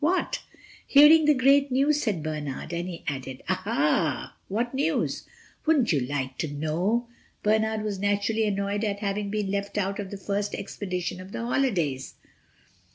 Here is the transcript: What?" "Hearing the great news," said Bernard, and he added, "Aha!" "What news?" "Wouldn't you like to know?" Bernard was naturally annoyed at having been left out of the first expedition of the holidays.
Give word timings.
What?" 0.03 0.41
"Hearing 0.87 1.25
the 1.25 1.35
great 1.35 1.71
news," 1.71 2.01
said 2.01 2.23
Bernard, 2.23 2.73
and 2.73 2.89
he 2.89 3.03
added, 3.07 3.43
"Aha!" 3.47 4.35
"What 4.47 4.73
news?" 4.73 5.27
"Wouldn't 5.67 5.91
you 5.91 5.99
like 5.99 6.39
to 6.39 6.47
know?" 6.47 7.05
Bernard 7.43 7.83
was 7.83 7.99
naturally 7.99 8.47
annoyed 8.47 8.83
at 8.83 9.01
having 9.01 9.29
been 9.29 9.51
left 9.51 9.77
out 9.77 9.99
of 9.99 10.09
the 10.09 10.17
first 10.17 10.55
expedition 10.55 11.21
of 11.21 11.33
the 11.33 11.45
holidays. 11.45 12.15